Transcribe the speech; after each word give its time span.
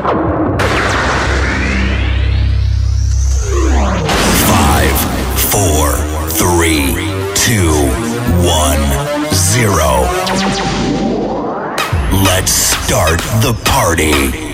Five, 0.00 0.16
four, 5.36 5.92
three, 6.30 6.94
two, 7.34 7.74
one, 8.40 8.80
zero. 9.34 10.06
Let's 12.24 12.52
start 12.52 13.20
the 13.42 13.52
party. 13.66 14.49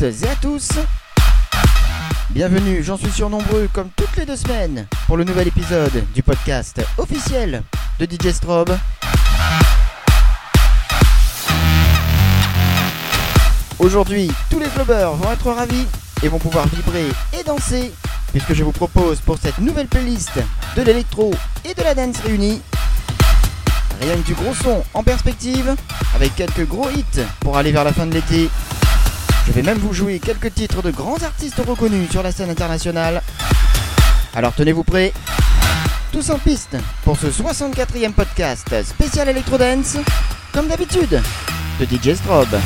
Et 0.00 0.28
à 0.28 0.36
tous. 0.40 0.70
Bienvenue, 2.30 2.84
j'en 2.84 2.96
suis 2.96 3.10
sûr 3.10 3.28
nombreux 3.28 3.68
comme 3.72 3.88
toutes 3.96 4.16
les 4.16 4.24
deux 4.24 4.36
semaines 4.36 4.86
pour 5.06 5.16
le 5.16 5.24
nouvel 5.24 5.48
épisode 5.48 6.04
du 6.14 6.22
podcast 6.22 6.80
officiel 6.98 7.64
de 7.98 8.04
DJ 8.04 8.32
Strobe. 8.32 8.76
Aujourd'hui, 13.80 14.30
tous 14.50 14.60
les 14.60 14.68
clubbers 14.68 15.12
vont 15.14 15.32
être 15.32 15.50
ravis 15.50 15.86
et 16.22 16.28
vont 16.28 16.38
pouvoir 16.38 16.68
vibrer 16.68 17.08
et 17.38 17.42
danser 17.42 17.92
puisque 18.30 18.54
je 18.54 18.62
vous 18.62 18.72
propose 18.72 19.20
pour 19.20 19.38
cette 19.38 19.58
nouvelle 19.58 19.88
playlist 19.88 20.38
de 20.76 20.82
l'électro 20.82 21.34
et 21.64 21.74
de 21.74 21.82
la 21.82 21.94
dance 21.94 22.20
réunis 22.20 22.62
rien 24.00 24.16
que 24.16 24.26
du 24.26 24.34
gros 24.34 24.54
son 24.54 24.84
en 24.94 25.02
perspective 25.02 25.74
avec 26.14 26.36
quelques 26.36 26.66
gros 26.66 26.88
hits 26.90 27.22
pour 27.40 27.56
aller 27.56 27.72
vers 27.72 27.84
la 27.84 27.92
fin 27.92 28.06
de 28.06 28.14
l'été. 28.14 28.48
Je 29.48 29.52
vais 29.54 29.62
même 29.62 29.78
vous 29.78 29.94
jouer 29.94 30.18
quelques 30.18 30.52
titres 30.52 30.82
de 30.82 30.90
grands 30.90 31.22
artistes 31.22 31.62
reconnus 31.66 32.10
sur 32.10 32.22
la 32.22 32.32
scène 32.32 32.50
internationale. 32.50 33.22
Alors 34.34 34.52
tenez-vous 34.52 34.84
prêts. 34.84 35.14
Tous 36.12 36.28
en 36.28 36.38
piste 36.38 36.76
pour 37.02 37.16
ce 37.16 37.28
64e 37.28 38.12
podcast 38.12 38.82
spécial 38.84 39.26
Electro 39.30 39.56
Dance, 39.56 39.96
comme 40.52 40.68
d'habitude, 40.68 41.22
de 41.80 41.84
DJ 41.86 42.14
Strobe. 42.14 42.58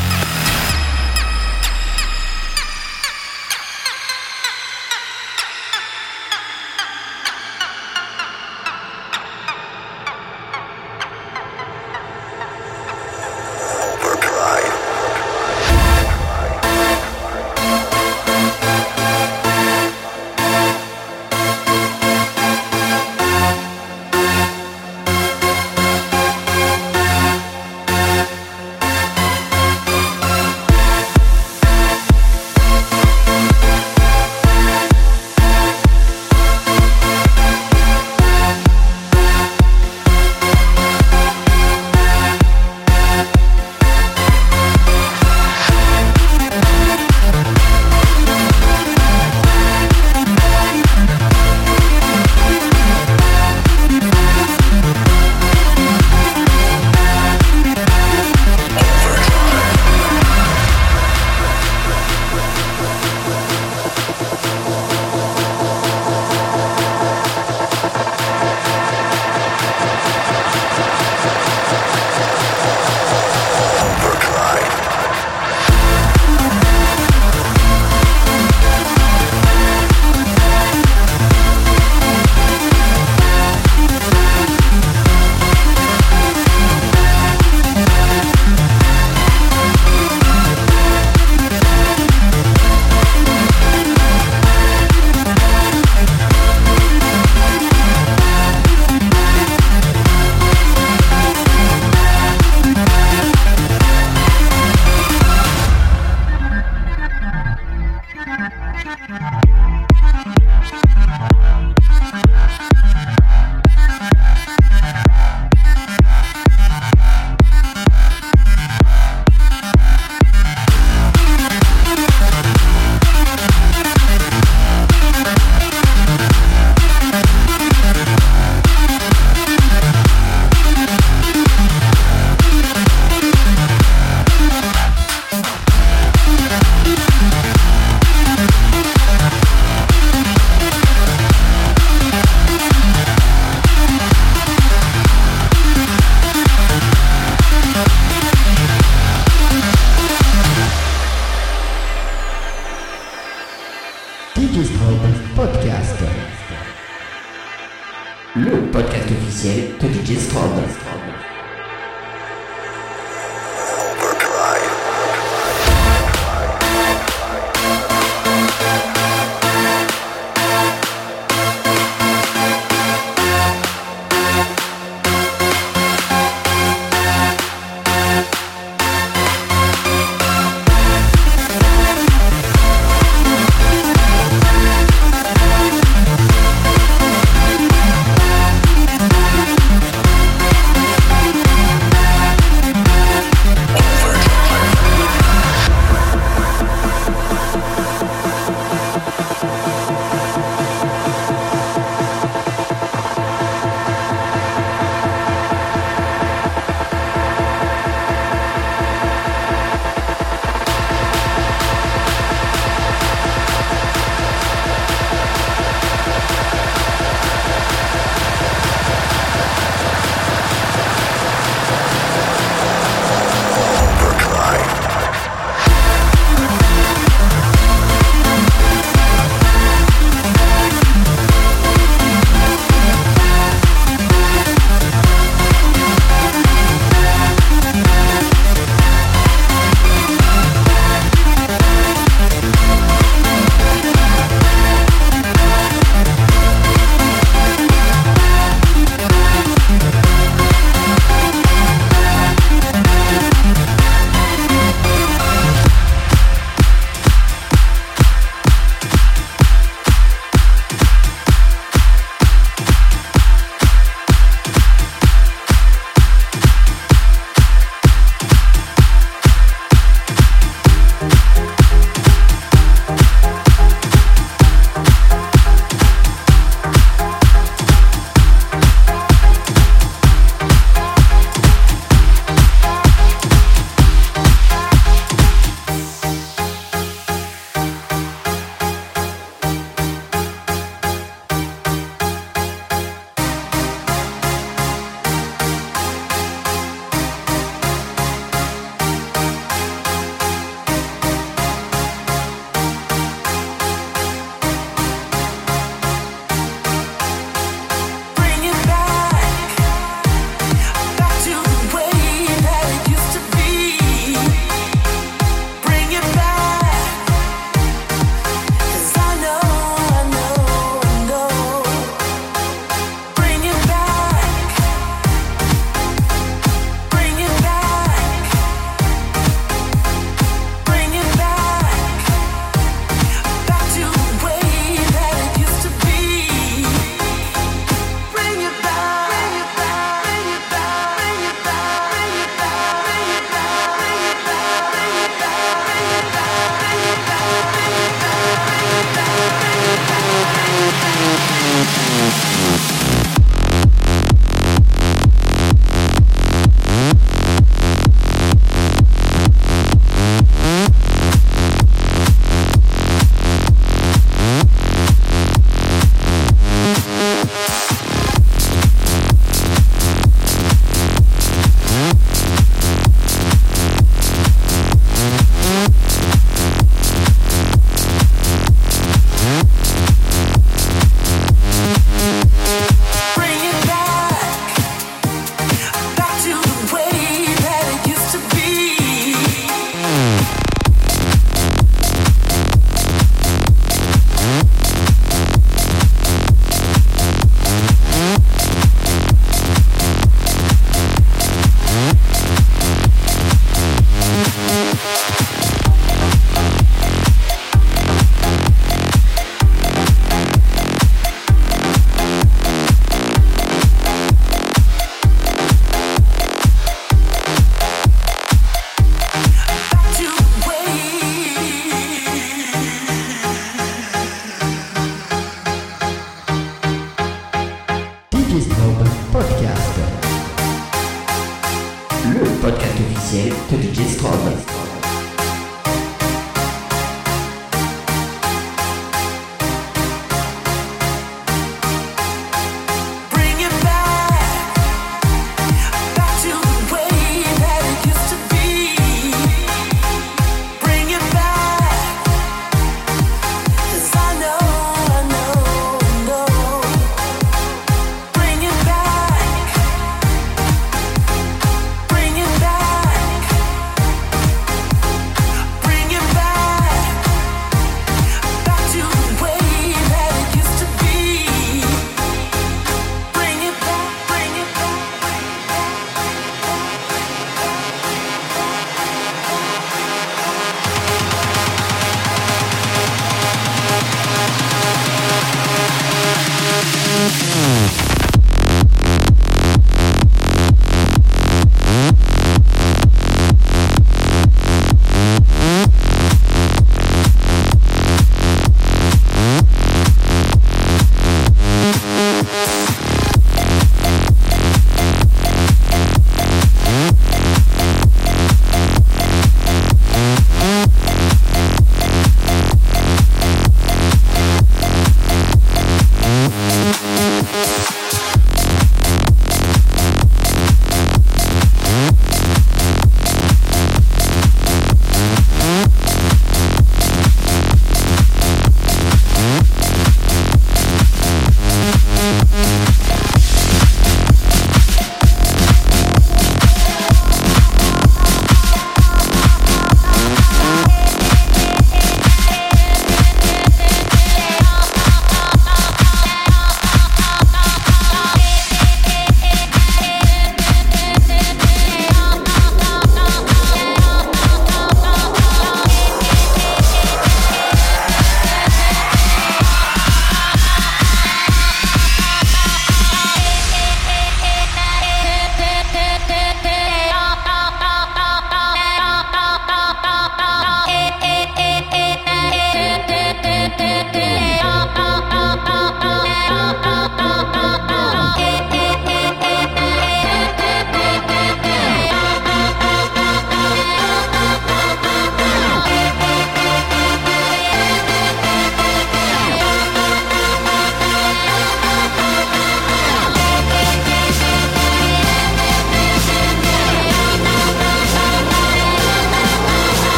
le 432.20 432.28
podcast 432.40 432.78
officiel 432.80 433.32
de 433.50 433.56
DJ 433.56 433.88
Strobe. 433.88 434.71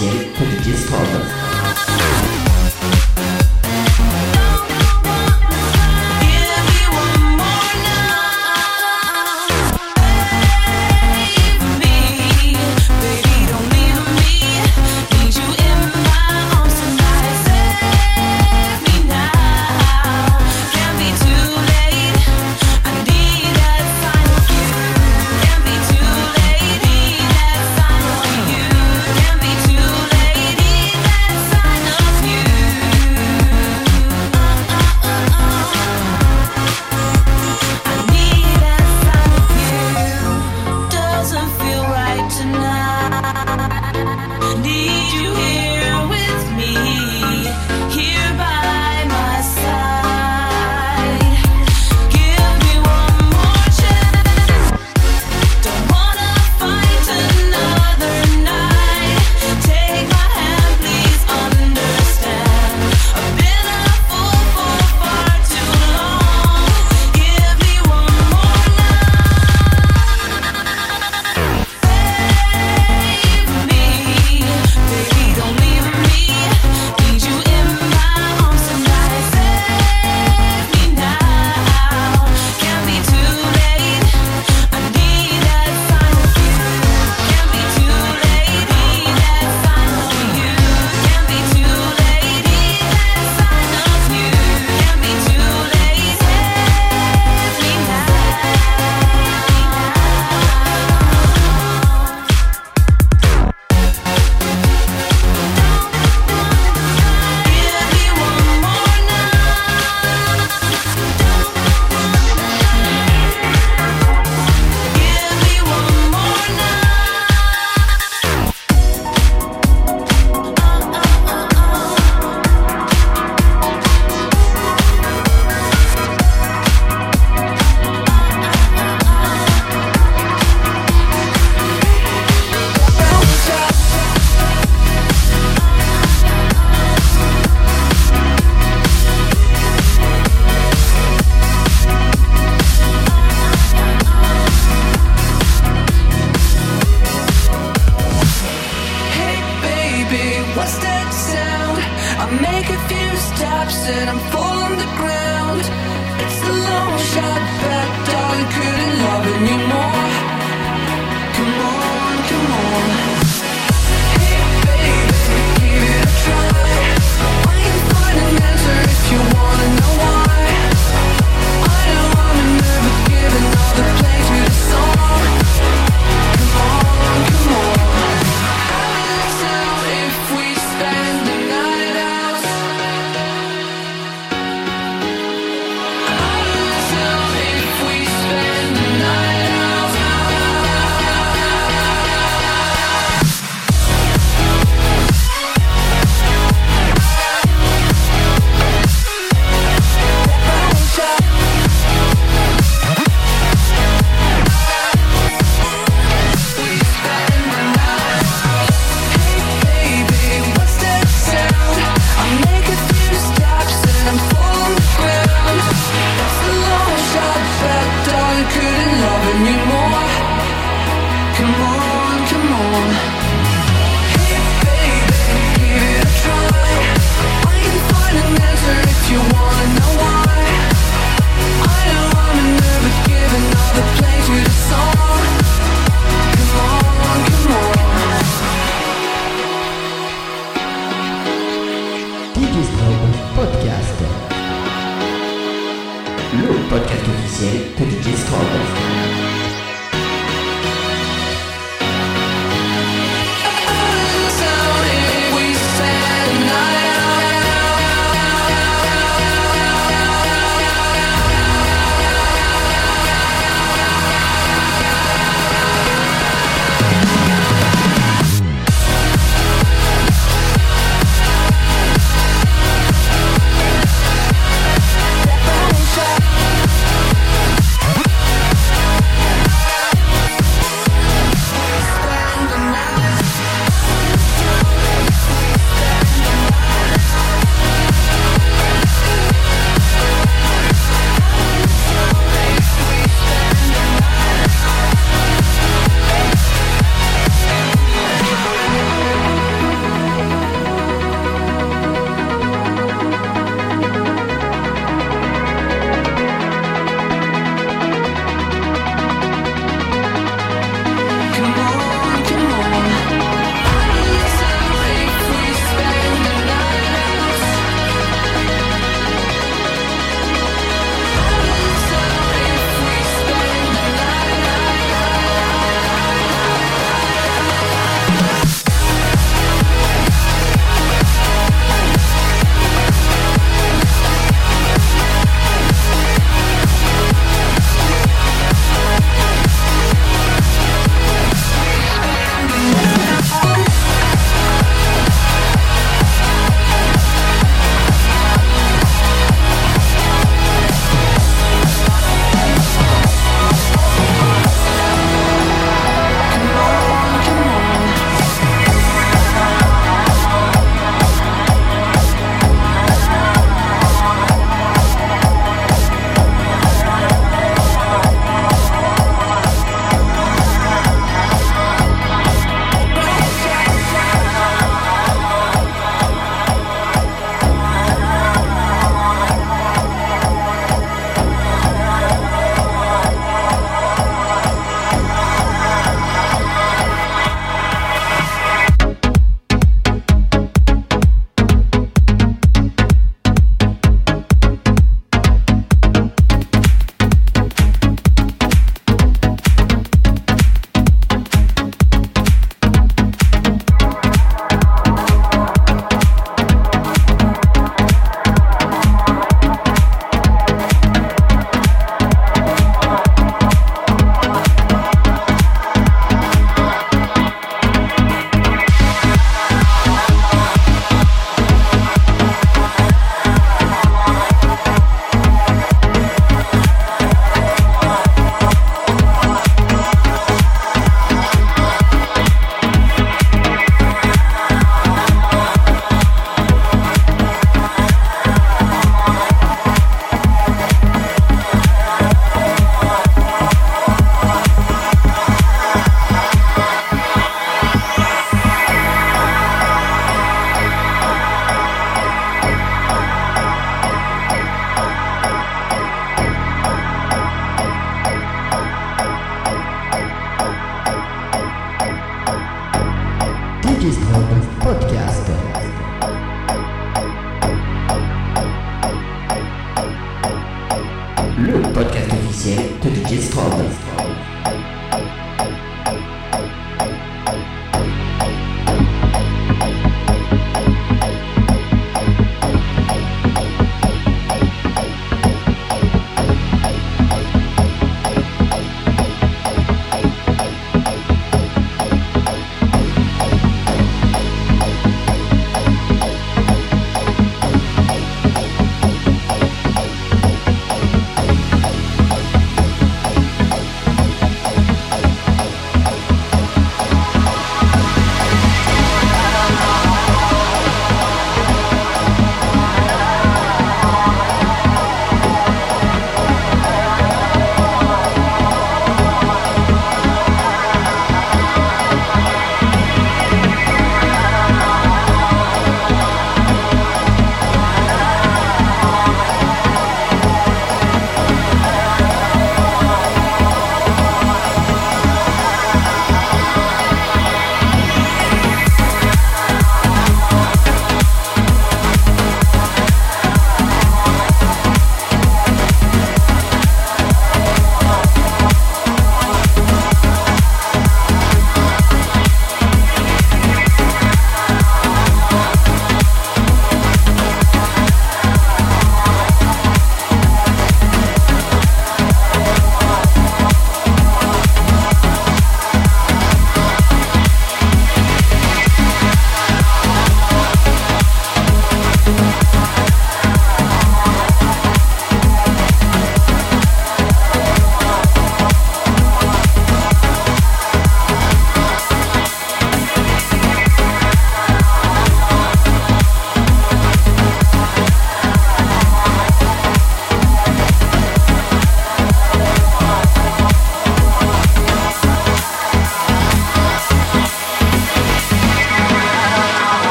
misericórdia. 0.00 1.47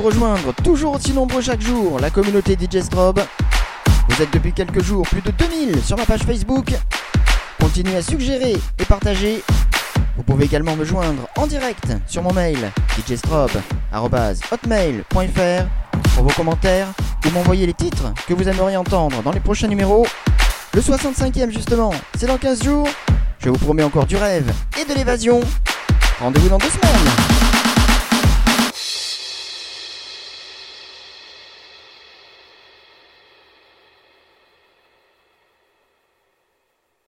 Rejoindre 0.00 0.54
toujours 0.54 0.94
aussi 0.94 1.12
nombreux 1.12 1.42
chaque 1.42 1.60
jour 1.60 2.00
la 2.00 2.10
communauté 2.10 2.56
DJ 2.58 2.80
Strobe. 2.80 3.20
Vous 4.08 4.22
êtes 4.22 4.32
depuis 4.32 4.52
quelques 4.52 4.82
jours 4.82 5.06
plus 5.06 5.20
de 5.20 5.30
2000 5.30 5.84
sur 5.84 5.96
ma 5.96 6.06
page 6.06 6.22
Facebook. 6.22 6.72
Continuez 7.60 7.96
à 7.96 8.02
suggérer 8.02 8.56
et 8.78 8.84
partager. 8.84 9.42
Vous 10.16 10.22
pouvez 10.22 10.46
également 10.46 10.76
me 10.76 10.84
joindre 10.84 11.28
en 11.36 11.46
direct 11.46 11.92
sur 12.06 12.22
mon 12.22 12.32
mail 12.32 12.58
djstrobe.hotmail.fr 13.06 15.66
pour 16.14 16.24
vos 16.24 16.34
commentaires 16.34 16.88
ou 17.26 17.30
m'envoyer 17.30 17.66
les 17.66 17.74
titres 17.74 18.12
que 18.26 18.34
vous 18.34 18.48
aimeriez 18.48 18.76
entendre 18.76 19.22
dans 19.22 19.32
les 19.32 19.40
prochains 19.40 19.68
numéros. 19.68 20.06
Le 20.74 20.80
65e 20.80 21.50
justement, 21.50 21.92
c'est 22.18 22.26
dans 22.26 22.38
15 22.38 22.62
jours. 22.62 22.88
Je 23.38 23.50
vous 23.50 23.58
promets 23.58 23.82
encore 23.82 24.06
du 24.06 24.16
rêve 24.16 24.52
et 24.80 24.84
de 24.84 24.94
l'évasion. 24.94 25.40
Rendez-vous 26.20 26.48
dans 26.48 26.58
deux 26.58 26.68
semaines. 26.68 27.29